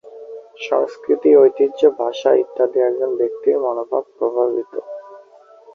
সংস্কৃতি, 0.59 1.29
ঐতিহ্য, 1.37 1.81
ভাষা, 1.99 2.31
ইত্যাদি, 2.33 2.77
একজন 2.79 3.11
ব্যক্তির 3.15 3.57
মনোভাব 3.59 4.03
প্রভাবিত। 4.17 4.73